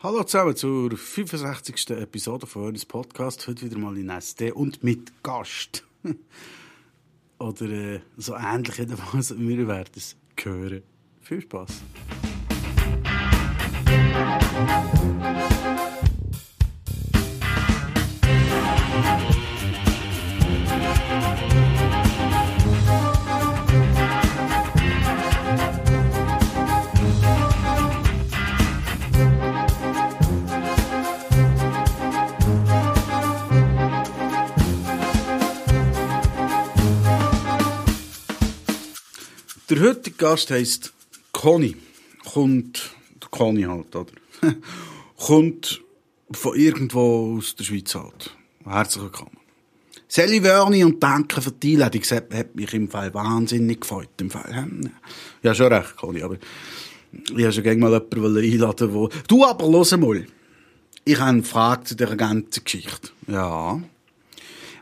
[0.00, 1.90] Hallo zusammen zur 65.
[1.90, 3.48] Episode von Ernest Podcast.
[3.48, 5.84] Heute wieder mal in SD und mit Gast.
[7.40, 9.36] Oder äh, so ähnlich jedenfalls.
[9.36, 10.84] Wir werden es hören.
[11.20, 11.82] Viel Spaß.
[39.70, 40.94] Der heutige Gast heisst
[41.30, 41.76] Conny.
[42.32, 42.90] Kommt,
[43.20, 44.10] der Conny halt, oder?
[45.18, 45.82] Kommt
[46.30, 48.34] von irgendwo aus der Schweiz halt.
[48.64, 49.36] Herzlich willkommen.
[50.08, 52.00] Sally Wörni und danke für die Einladung.
[52.00, 54.08] Das hat mich im Fall wahnsinnig gefreut.
[54.22, 54.90] Im Fall.
[55.42, 56.38] Ja, schon recht, Conny, aber
[57.12, 59.10] ich habe schon gerne mal jemanden einladen, wo...
[59.26, 60.26] Du aber, los mal.
[61.04, 63.10] Ich habe eine Frage zu dieser ganzen Geschichte.
[63.26, 63.82] Ja.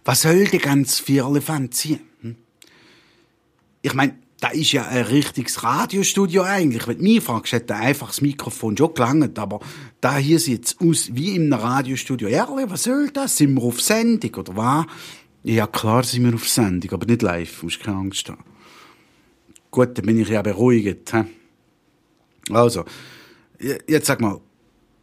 [0.05, 2.01] Was soll die ganze Vierlefanz sein?
[2.23, 2.37] Hm?
[3.83, 4.15] Ich meine,
[4.47, 6.87] da ist ja ein richtiges Radiostudio eigentlich.
[6.87, 9.59] Wenn du mich fragst, hätte einfach das Mikrofon schon gelangt, aber
[10.01, 12.29] da hier sieht's aus wie in einem Radiostudio.
[12.29, 13.37] Ehrlich, was soll das?
[13.37, 14.87] Sind wir auf Sendung, oder was?
[15.43, 18.45] Ja, klar sind wir auf Sendung, aber nicht live, musst keine Angst haben.
[19.73, 21.13] Gut, dann bin ich ja beruhigt.
[21.13, 21.25] He?
[22.53, 22.85] Also,
[23.59, 24.41] jetzt sag mal,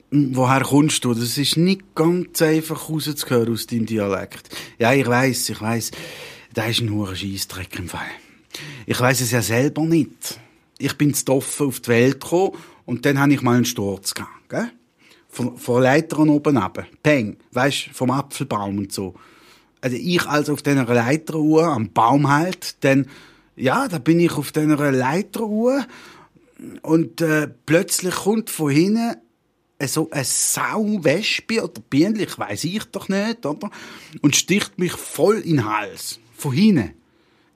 [0.10, 1.14] woher kommst du?
[1.14, 4.56] Das ist nicht ganz einfach rauszuhören aus deinem Dialekt.
[4.80, 5.92] Ja, ich weiss, ich weiss,
[6.54, 8.08] da ist ein hoher Scheissdreck im Fall.
[8.86, 10.40] Ich weiß es ja selber nicht.
[10.78, 12.54] Ich bin zu offen auf die Welt gekommen
[12.86, 14.72] und dann habe ich mal einen Sturz gehabt, gell?
[15.30, 16.86] Von, von Leitern oben ab.
[17.02, 17.38] Peng.
[17.52, 19.16] Weisst, vom Apfelbaum und so.
[19.82, 23.08] Also ich also auf dieser Leiteruhr am Baum halt, dann,
[23.56, 25.86] ja, da bin ich auf dieser Leiteruhr
[26.84, 29.16] und äh, plötzlich kommt von hinten
[29.88, 33.70] so ein Sauwespe oder Bienenlich, ich weiss ich doch nicht, oder?
[34.22, 36.20] Und sticht mich voll in den Hals.
[36.38, 36.94] Von hinten.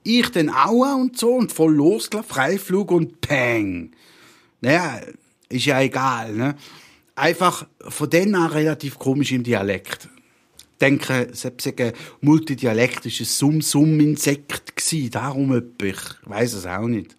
[0.08, 3.90] Ich den Aua und so und voll losgelaufen, Freiflug und Peng.
[4.62, 5.02] Naja,
[5.50, 6.54] ist ja egal, ne?
[7.14, 10.08] Einfach von denen an relativ komisch im Dialekt.
[10.80, 11.92] Denke, war ein
[12.22, 15.84] multidialektisches Summ-Summ-Insekt gewesen, darum etwa.
[15.84, 17.14] Ich weiss es auch nicht.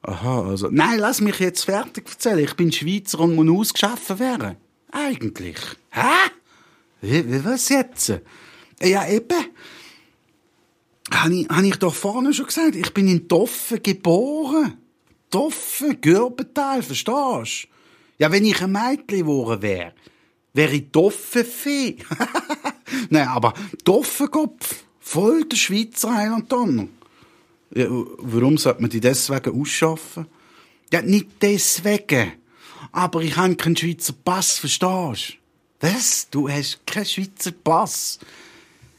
[0.00, 2.38] Aha, also, nein, lass mich jetzt fertig erzählen.
[2.38, 4.56] Ich bin Schweizer und muss ausgeschaffen werden.
[4.92, 5.58] Eigentlich.
[5.90, 6.30] Hä?
[7.02, 8.18] Wie, was jetzt?
[8.80, 9.44] Ja, eben.
[11.10, 14.78] Habe ich, hab ich doch vorne schon gesagt, ich bin in Toffen geboren.
[15.30, 17.68] Toffen, Gürbental, verstehst du?
[18.18, 19.94] Ja, wenn ich ein Mädchen geworden wäre,
[20.52, 21.96] wäre ich Toffenfee.
[23.10, 23.54] Nein, aber
[23.84, 24.84] Toffenkopf.
[25.00, 26.52] Voll der Schweizer Heiland.
[27.74, 30.26] Ja, warum sollte man die deswegen ausschaffen?
[30.92, 32.32] Ja, nicht deswegen.
[32.92, 35.38] Aber ich habe keinen Schweizer Pass, verstehst
[35.80, 35.86] du?
[35.86, 36.28] Was?
[36.30, 38.18] Du hast keinen Schweizer Pass?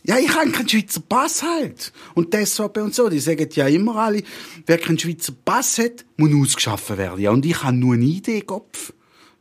[0.09, 1.93] Ja, ich habe keinen Schweizer Pass halt.
[2.15, 4.23] Und deshalb und so, die sagen ja immer alle,
[4.65, 7.21] wer keinen Schweizer Pass hat, muss ausgeschaffen werden.
[7.21, 8.91] Ja, und ich habe nur eine Idee, Kopf.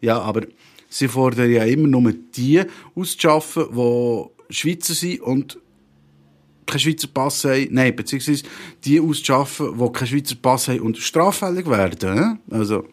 [0.02, 0.42] Ja, aber
[0.90, 2.62] sie fordern ja immer nur die
[2.94, 5.58] auszuschaffen, die Schweizer sind und
[6.66, 7.68] keinen Schweizer Pass haben.
[7.70, 8.42] Nein, beziehungsweise
[8.84, 12.40] die auszuschaffen, die keinen Schweizer Pass haben und straffällig werden.
[12.50, 12.84] Also,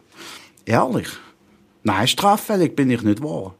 [0.64, 1.08] ehrlich.
[1.82, 3.54] Nein, straffällig bin ich nicht wahr.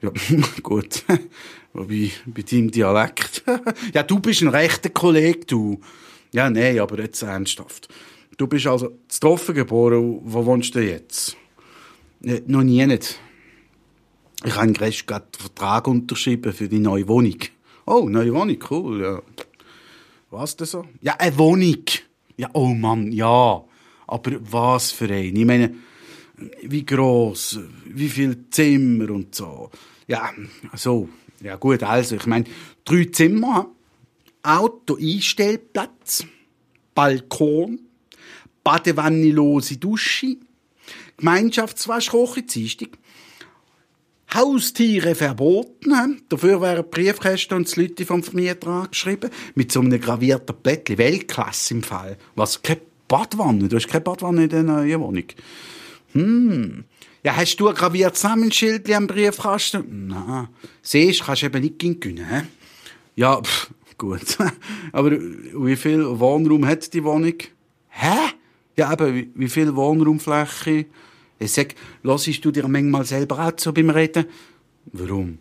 [0.00, 0.10] Ja,
[0.62, 1.04] gut.
[1.76, 3.44] Wobei, bei deinem Dialekt.
[3.94, 5.78] ja, du bist ein rechter Kollege, du.
[6.32, 7.88] Ja, nee, aber jetzt ernsthaft.
[8.38, 10.20] Du bist also zu Toffen geboren.
[10.24, 11.36] Wo wohnst du jetzt?
[12.22, 13.20] Ja, noch nie nicht.
[14.42, 17.38] Ich habe gerade einen Vertrag unterschrieben für die neue Wohnung.
[17.84, 19.22] Oh, neue Wohnung, cool, ja.
[20.30, 20.86] Was denn so?
[21.02, 21.84] Ja, eine Wohnung.
[22.38, 23.62] Ja, oh Mann, ja.
[24.06, 25.26] Aber was für eine?
[25.26, 25.74] Ich meine,
[26.62, 29.70] wie groß, wie viel Zimmer und so.
[30.06, 30.30] Ja,
[30.74, 31.08] so.
[31.40, 32.46] Ja gut, also ich meine,
[32.84, 33.70] drei Zimmer,
[34.42, 36.24] Auto-Einstellplatz,
[36.94, 37.80] Balkon,
[38.64, 40.36] badewannelose Dusche,
[41.18, 42.90] Gemeinschaftswaschkoche, Dienstag,
[44.34, 46.22] Haustiere verboten.
[46.28, 49.30] Dafür wären Briefkästen und die Leute vom Vermieter angeschrieben.
[49.54, 50.98] Mit so einem gravierten Blättchen.
[50.98, 52.16] Weltklasse im Fall.
[52.34, 52.60] Was?
[52.60, 53.68] Keine Badwanne?
[53.68, 55.24] Du hast keine Badwanne in der neuen Wohnung.
[56.12, 56.84] Hm.
[57.26, 60.06] Ja, hast du ein graviertes Namensschild am Briefkasten?
[60.06, 60.46] Nein.
[60.80, 62.42] Siehst, kannst du eben nicht gewinnen, hä?
[63.16, 63.68] Ja, pff,
[63.98, 64.38] gut.
[64.92, 67.34] Aber wie viel Wohnraum hat die Wohnung?
[67.88, 68.16] Hä?
[68.76, 70.86] Ja, eben, wie, wie viel Wohnraumfläche?
[71.40, 71.74] Ich sag,
[72.04, 74.26] hörst du dir manchmal selber auch so beim Reden?
[74.92, 75.38] Warum?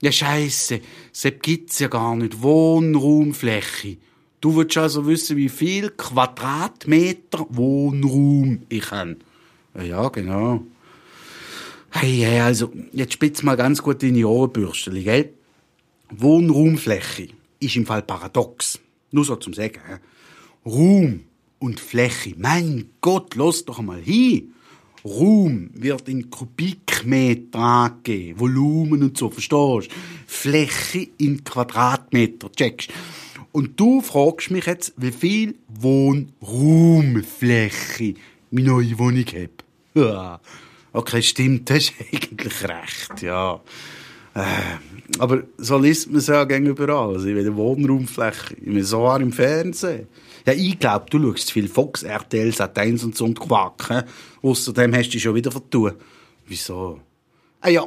[0.00, 0.80] Ja, scheisse.
[1.12, 2.42] Das gibt's ja gar nicht.
[2.42, 3.98] Wohnraumfläche.
[4.40, 9.18] Du willst also wissen, wie viel Quadratmeter Wohnraum ich habe.
[9.80, 10.64] Ja, genau.
[11.90, 15.32] Hey, hey, also, jetzt spitz mal ganz gut deine Ohrenbürstchen, gell?
[16.10, 17.28] Wohnraumfläche
[17.60, 18.78] ist im Fall paradox.
[19.10, 19.80] Nur so zum Sagen.
[19.88, 19.94] He?
[20.70, 21.20] Raum
[21.58, 22.34] und Fläche.
[22.36, 24.52] Mein Gott, los doch mal hin.
[25.02, 29.88] Raum wird in Kubikmeter angegeben, Volumen und so, verstehst?
[30.26, 32.90] Fläche in Quadratmeter, checkst?
[33.50, 38.12] Und du fragst mich jetzt, wie viel Wohnraumfläche
[38.50, 39.64] meine neue Wohnung hat.
[40.92, 43.60] Okay, stimmt, das ist eigentlich recht, ja.
[44.34, 44.42] Äh,
[45.18, 47.14] aber so liest man es ja überall.
[47.14, 50.08] Also, ich will Wohnraumfläche, ich bin so im Fernsehen.
[50.46, 54.06] Ja, ich glaube, du schaust viel Fox, RTL, Sat1 und so und Quack.
[54.42, 55.92] Außerdem hast du dich schon wieder vertun.
[56.46, 57.00] Wieso?
[57.60, 57.86] Ah ja,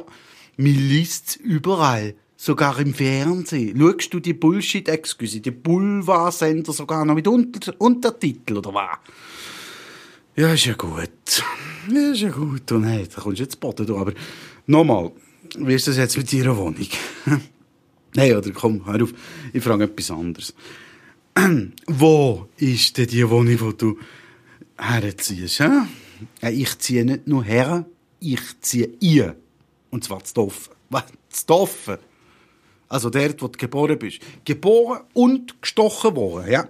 [0.56, 2.14] mir liest überall.
[2.36, 3.78] Sogar im Fernsehen.
[3.78, 8.98] Schaust du die Bullshit-Excuse, die Boulevard-Sender sogar noch mit Unter Untertitel, oder was?
[10.34, 11.10] Ja, ist ja gut.
[11.90, 12.72] Ja, ist ja gut.
[12.72, 14.00] Und hey, da kommst du jetzt Boden durch.
[14.00, 14.12] Aber
[14.66, 15.12] nochmal,
[15.58, 16.86] wie ist das jetzt mit deiner Wohnung?
[18.16, 19.12] hey, oder komm, hör auf.
[19.52, 20.54] Ich frage etwas anderes.
[21.86, 23.98] Wo ist denn die Wohnung, wo du
[24.78, 25.62] herziehst?
[25.62, 26.48] He?
[26.48, 27.84] Ich ziehe nicht nur her,
[28.18, 29.36] ich ziehe ihr.
[29.90, 30.72] Und zwar zu Doffen.
[30.88, 31.04] Was?
[31.28, 31.98] Zu Doffen?
[32.88, 34.20] Also dort, wo du geboren bist.
[34.46, 36.68] Geboren und gestochen worden, ja.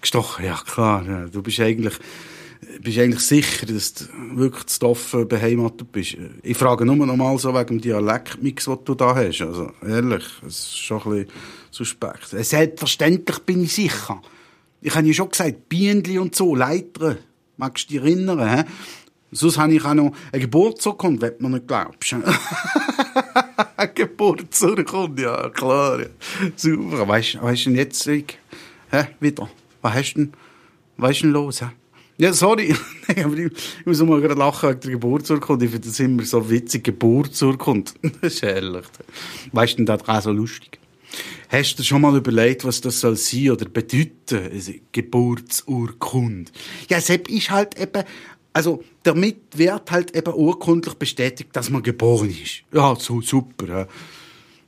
[0.00, 1.28] Gestochen, ja klar.
[1.30, 1.98] Du bist eigentlich,
[2.80, 4.04] bist eigentlich sicher, dass du
[4.34, 6.16] wirklich zu Doffen beheimatet bist.
[6.42, 9.42] Ich frage nur noch mal so wegen dem Dialektmix, den du da hast.
[9.42, 11.28] Also ehrlich, es ist schon ein bisschen
[11.70, 12.28] suspekt.
[12.28, 14.20] Selbstverständlich bin ich sicher.
[14.80, 17.16] Ich habe ja schon gesagt, Bienenli und so, Leiter.
[17.56, 18.58] Magst du dich erinnern?
[18.58, 18.64] He?
[19.32, 22.14] Sonst habe ich auch noch eine Geburtsurkunde, wenn du mir nicht glaubst.
[23.76, 26.00] eine Geburtsurkunde, ja, klar.
[26.00, 26.06] Ja.
[26.54, 27.08] Super.
[27.08, 28.38] Weißt du denn jetzt, ich,
[29.20, 29.48] wieder?
[29.82, 30.32] Was hast du denn,
[30.96, 31.62] was ist denn los?
[31.62, 31.66] Hä?
[32.18, 32.74] Ja, sorry.
[33.08, 35.66] aber ich, ich muss mal gerade lachen wegen der Geburtsurkunde.
[35.66, 37.92] Ich finde das immer so witzig, Geburtsurkunde.
[38.20, 38.86] das ist herrlich.
[39.52, 40.78] Weißt du denn, das auch so lustig?
[41.48, 44.50] Hast du dir schon mal überlegt, was das soll sein oder bedeuten?
[44.52, 46.50] Also, Geburtsurkunde.
[46.88, 48.02] Ja, Sepp ist halt eben,
[48.52, 52.62] also, damit wird halt eben urkundlich bestätigt, dass man geboren ist.
[52.72, 53.86] Ja, so super, ja.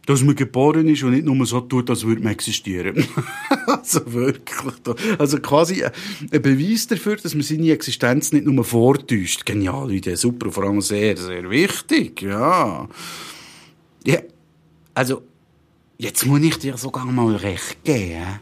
[0.09, 3.05] Dass man geboren ist und nicht nur so tut, als würde man existieren.
[3.67, 4.97] also wirklich.
[5.19, 9.45] Also quasi ein Beweis dafür, dass man seine Existenz nicht nur vortäuscht.
[9.45, 12.89] Genial, Idee, super, vor allem sehr, sehr wichtig, ja.
[14.05, 14.19] Ja,
[14.95, 15.23] also,
[16.01, 18.39] Jetzt muss ich dir sogar mal recht geben.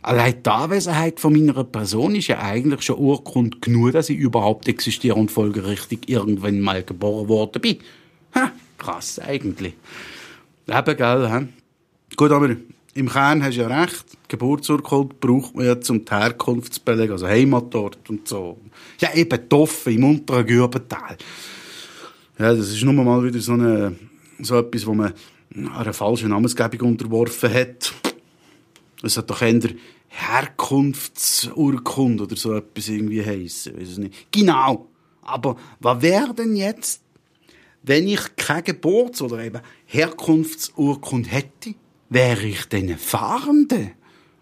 [0.00, 4.68] Allein die Anwesenheit von meiner Person ist ja eigentlich schon Urgrund genug, dass ich überhaupt
[4.68, 7.78] existiere und folgerichtig irgendwann mal geboren worden bin.
[8.36, 9.74] Ha, krass eigentlich.
[10.66, 11.48] Eben, gell, he?
[12.16, 12.56] Gut, aber
[12.94, 14.04] im Kern hast du ja recht.
[14.28, 18.58] Geburtsurkunde braucht man ja zum Herkunft zu belegen, also Heimatort und so.
[19.00, 21.16] Ja, eben Toffe im unteren Gürbental.
[22.38, 23.96] Ja, das ist nur mal wieder so, eine,
[24.40, 25.12] so etwas, wo man
[25.54, 27.92] einer falschen Namensgebung unterworfen hat.
[29.02, 29.60] Es hat doch eher
[30.08, 33.76] Herkunftsurkunde oder so etwas irgendwie heissen.
[33.76, 34.32] Weiß es nicht.
[34.32, 34.88] Genau.
[35.22, 37.02] Aber was wäre denn jetzt,
[37.84, 41.74] wenn ich keine Geburts- oder eben Herkunftsurkunde hätte?
[42.08, 43.92] Wäre ich denn Fahrende?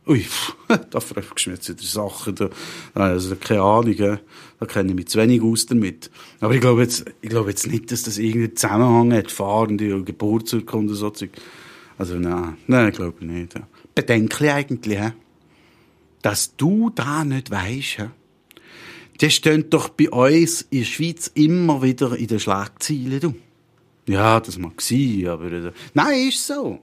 [0.07, 0.25] Ui,
[0.91, 2.35] da fragst du mich jetzt wieder Sachen.
[2.35, 2.51] Da,
[2.95, 6.11] also, keine Ahnung, da kenne ich mich zu wenig aus damit.
[6.41, 10.05] Aber ich glaube jetzt, ich glaube jetzt nicht, dass das irgendeinen Zusammenhang hat, Fahrende oder
[10.05, 11.31] Geburtsurkunde so Zeug.
[11.99, 13.55] Also, nein, nein, ich glaube nicht.
[13.55, 13.67] Ja.
[13.95, 15.13] Bedenklich eigentlich,
[16.23, 18.09] dass du da nicht weisst.
[19.19, 23.35] Das steht doch bei uns in der Schweiz immer wieder in den Schlagzeilen, du.
[24.07, 26.81] Ja, das mag sein, aber, äh, nein, ist so.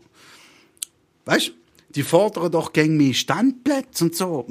[1.26, 1.54] Weißt
[1.96, 4.46] die fordern doch gegen mich Standplätze und so.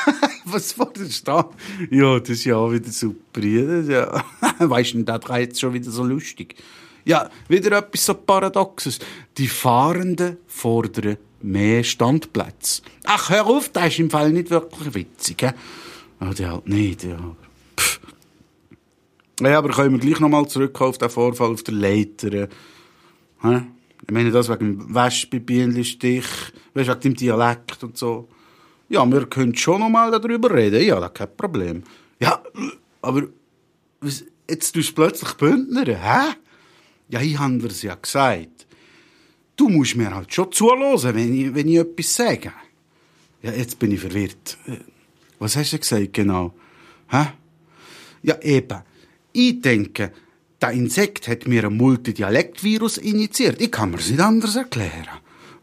[0.44, 1.50] Was forderst du da?
[1.90, 3.42] Ja, das ist ja auch wieder super.
[3.42, 4.24] Ja.
[4.58, 6.56] weißt du, das jetzt schon wieder so lustig.
[7.04, 8.98] Ja, wieder etwas so Paradoxes.
[9.38, 12.82] Die Fahrenden fordern mehr Standplätze.
[13.04, 15.40] Ach, hör auf, das ist im Fall nicht wirklich witzig.
[15.40, 15.48] He?
[16.22, 17.18] Ah, die halt nicht, ja.
[17.76, 18.00] Pff.
[19.40, 22.48] Ja, aber können wir gleich nochmal zurückkommen auf den Vorfall auf der Leiter.
[23.42, 23.60] He?
[24.06, 26.24] Ich meine das wegen dem Wespenbienenstich,
[26.74, 28.28] weißt, wegen dem Dialekt und so.
[28.88, 30.84] Ja, wir können schon noch mal darüber reden.
[30.84, 31.82] Ja, das kein Problem.
[32.20, 32.40] Ja,
[33.00, 33.24] aber
[34.48, 36.34] jetzt tust du plötzlich Bündner, hä?
[37.08, 38.66] Ja, ich habe dir's ja gesagt.
[39.56, 42.52] Du musst mir halt schon zuhören, wenn ich, wenn ich etwas sage.
[43.42, 44.56] Ja, jetzt bin ich verwirrt.
[45.42, 46.54] Was hast du gesagt genau?
[47.08, 47.26] Hä?
[48.22, 48.78] Ja, eben.
[49.32, 50.12] Ich denke,
[50.60, 53.60] der Insekt hat mir ein Multidialektvirus injiziert.
[53.60, 55.08] Ich kann mir das nicht anders erklären.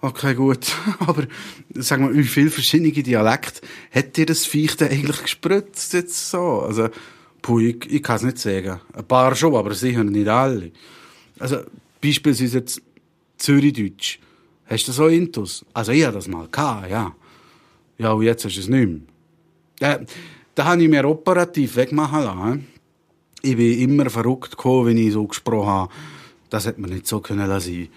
[0.02, 0.68] Okay, gut.
[1.00, 1.28] Aber
[1.76, 6.60] sag mal, wie viele verschiedene Dialekte hat dir das Viech denn eigentlich gespritzt jetzt so?
[6.60, 6.90] Also,
[7.42, 8.82] Puh, ich, ich kann es nicht sagen.
[8.92, 10.74] Ein paar schon, aber sicher nicht alle.
[11.40, 11.60] Also,
[12.02, 12.82] beispielsweise jetzt
[13.38, 14.20] Zürichdeutsch.
[14.66, 15.66] Hast du so Intus?
[15.74, 17.16] Also, ich hatte das mal gehabt, ja.
[17.98, 19.00] Ja, und jetzt hast du es nicht mehr.
[19.80, 20.00] Äh,
[20.56, 22.68] da habe ich mir operativ wegmachen lassen.
[23.42, 25.94] Ich bin immer verrückt gekommen, wenn ich so gesprochen habe.
[26.50, 27.90] Das hätte man nicht so können lassen.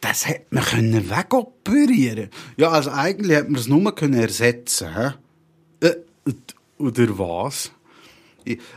[0.00, 2.30] Das hätte man können wegoperieren.
[2.56, 5.14] Ja, also eigentlich hätte man es nur können ersetzen.
[5.80, 5.94] Äh,
[6.78, 7.72] oder was?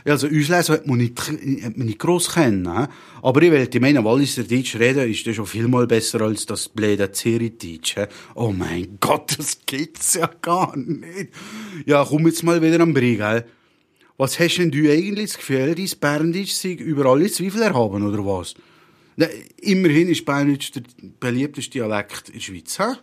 [0.04, 2.66] Also, uns lesen hat man nicht, hat man nicht gross kennen.
[2.66, 6.68] Aber ich wollte meinen, Walliser Deutsch reden, ist das schon viel mal besser als das
[6.68, 7.96] blöde Zeri-Deutsch.
[8.34, 11.30] Oh mein Gott, das gibt's ja gar nicht.
[11.86, 13.44] Ja, komm jetzt mal wieder am Brie, gell?
[14.18, 18.24] Was hast denn du eigentlich das Gefühl, dein Berndeutsch sei über alle Zweifel erhaben, oder
[18.24, 18.54] was?
[19.16, 19.26] Na,
[19.58, 20.82] immerhin ist Berndeutsch der
[21.18, 22.94] beliebteste Dialekt in der Schweiz, hä?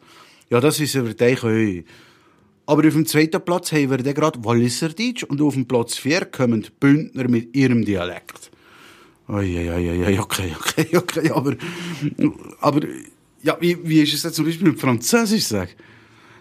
[0.50, 1.44] Ja, das ist über dich.
[2.70, 6.26] Aber auf dem zweiten Platz haben wir dann gerade Walliserdeutsch und auf dem Platz vier
[6.26, 8.52] kommen die Bündner mit ihrem Dialekt.
[9.28, 11.56] Uiuiui, okay, okay, okay, aber,
[12.62, 12.82] aber,
[13.42, 15.76] ja, wie, wie ist es jetzt zum Beispiel mit Französisch, sag?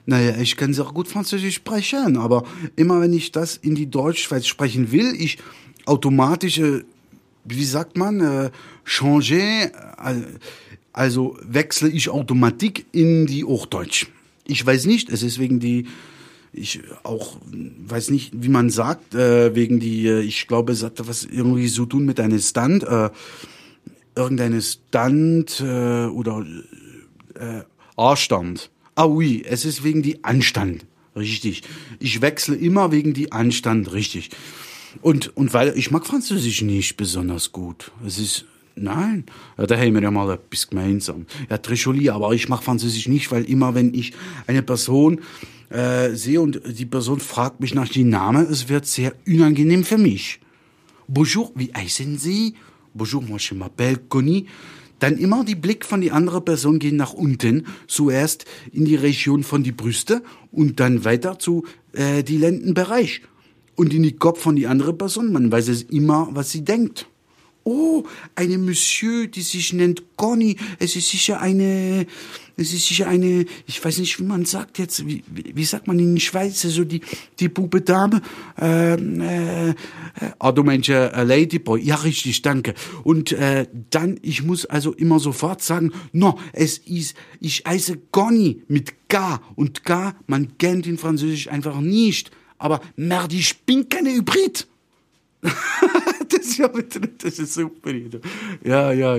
[0.04, 2.44] Naja, ich kann sehr gut Französisch sprechen, aber
[2.76, 5.38] immer wenn ich das in die Deutschschweiz sprechen will, ich
[5.86, 6.84] automatisch, äh,
[7.44, 8.50] wie sagt man, äh,
[8.84, 9.70] changer, äh,
[10.92, 14.08] also wechsle ich Automatik in die Hochdeutsch.
[14.46, 15.86] Ich weiß nicht, es ist wegen die
[16.52, 21.06] ich auch weiß nicht, wie man sagt, äh, wegen die, äh, ich glaube, es hat
[21.06, 23.10] was irgendwie so tun mit einem Stand, äh,
[24.16, 26.44] irgendeine Stand äh, oder
[27.34, 27.62] äh,
[27.96, 28.70] Anstand.
[28.94, 31.62] Ah oui, es ist wegen die Anstand, richtig.
[32.00, 34.30] Ich wechsle immer wegen die Anstand, richtig.
[35.02, 37.92] Und und weil ich mag Französisch nicht besonders gut.
[38.04, 38.46] Es ist
[38.80, 39.24] Nein,
[39.56, 41.26] ja, da haben wir ja mal etwas gemeinsam.
[41.50, 44.12] Ja, Tricholi, aber ich mache Französisch nicht, weil immer, wenn ich
[44.46, 45.20] eine Person
[45.70, 49.98] äh, sehe und die Person fragt mich nach dem Namen, es wird sehr unangenehm für
[49.98, 50.40] mich.
[51.06, 52.54] Bonjour, wie heißen Sie?
[52.94, 54.46] Bonjour, moi je m'appelle Conny.
[54.98, 59.44] Dann immer die Blick von die andere Person gehen nach unten, zuerst in die Region
[59.44, 63.22] von die Brüste und dann weiter zu äh, die Lendenbereich
[63.76, 65.32] und in die Kopf von die andere Person.
[65.32, 67.06] Man weiß es immer, was sie denkt.
[67.70, 70.56] Oh, eine Monsieur, die sich nennt Conny.
[70.78, 72.06] Es ist sicher eine,
[72.56, 75.98] es ist sicher eine, ich weiß nicht, wie man sagt jetzt, wie, wie sagt man
[75.98, 77.02] in der Schweiz, so die,
[77.38, 78.22] die Bube Dame,
[78.58, 79.74] ähm, äh,
[80.38, 82.72] ah, du meinst äh, Ladyboy, ja richtig, danke.
[83.04, 88.62] Und äh, dann, ich muss also immer sofort sagen, no, es ist, ich heiße Conny
[88.68, 92.30] mit K und K, man kennt in Französisch einfach nicht.
[92.56, 94.66] Aber merde, ich bin keine Hybrid.
[96.28, 97.92] das ist ja wieder, das ist super.
[98.64, 99.16] Ja, ja,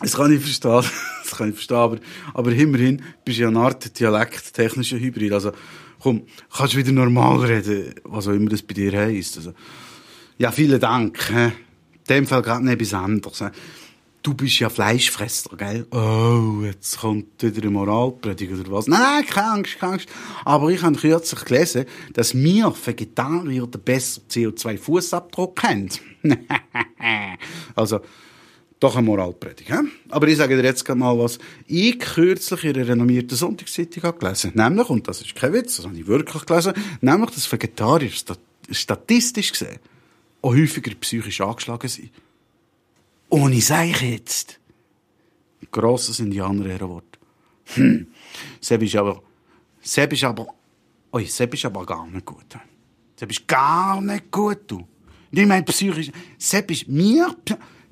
[0.00, 0.84] das kann ich verstehen.
[1.22, 1.76] Das kann ich verstehen.
[1.76, 1.98] Aber,
[2.34, 5.32] aber immerhin bist du ja eine Art dialekttechnischer Hybrid.
[5.32, 5.52] Also,
[6.00, 9.36] komm, kannst du wieder normal reden, was auch immer das bei dir heisst.
[9.36, 9.54] Also,
[10.38, 11.30] ja, vielen Dank.
[11.30, 11.52] In
[12.08, 13.44] dem Fall gerade nicht etwas anderes.
[14.22, 15.86] Du bist ja Fleischfresser, gell?
[15.92, 18.86] Oh, jetzt kommt wieder eine Moralpredigt oder was?
[18.86, 20.08] Nein, nein, keine Angst, keine Angst.
[20.44, 25.88] Aber ich habe kürzlich gelesen, dass wir Vegetarier den besseren CO2-Fußabdruck haben.
[27.74, 28.00] also,
[28.78, 29.70] doch eine Moralpredigt.
[29.70, 29.88] He?
[30.10, 31.38] Aber ich sage dir jetzt mal was.
[31.66, 34.52] Ich kürzlich in einer renommierten Sonntagszeitung habe gelesen.
[34.54, 38.10] Nämlich, und das ist kein Witz, das habe ich wirklich gelesen, nämlich, dass Vegetarier
[38.70, 39.78] statistisch gesehen
[40.42, 42.10] auch häufiger psychisch angeschlagen sind.
[43.30, 44.60] Ohne Seich jetzt.
[45.70, 47.18] Grosses Indianer-Ehrenwort.
[47.74, 48.08] Hm.
[48.60, 49.22] Seb ist aber,
[49.80, 50.48] Seb ist aber,
[51.12, 52.58] oi, Seb ist aber gar nicht gut.
[53.16, 54.86] Seb ist gar nicht gut, du.
[55.30, 57.36] Nicht mein psychisch, Seb ist mir,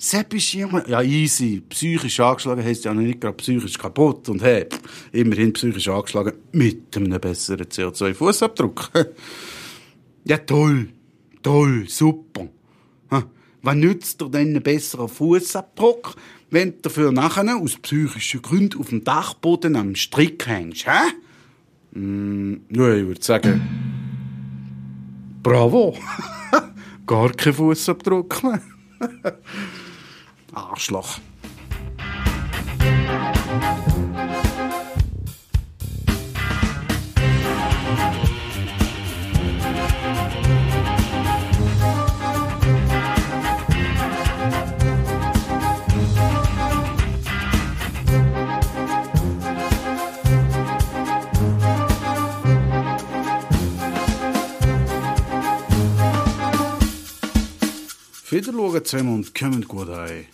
[0.00, 4.66] Sepp ist jemand, ja easy, psychisch angeschlagen heisst ja nicht gerade psychisch kaputt und hey,
[5.10, 8.90] immerhin psychisch angeschlagen mit einem besseren CO2-Fußabdruck.
[10.24, 10.88] ja toll,
[11.42, 12.48] toll, super.
[13.68, 16.14] Was nützt dir denn ein besserer Fußabdruck,
[16.50, 21.12] wenn du dafür nachher aus psychischen Gründen auf dem Dachboden am Strick hängst, hä?
[21.92, 23.60] Mm, ja, ich würde sagen,
[25.42, 25.98] bravo.
[27.06, 28.62] Gar kein Fußabdruck mehr.
[30.54, 31.18] Arschloch.
[58.38, 60.24] Wieder schauen zusammen und kommen gut ein.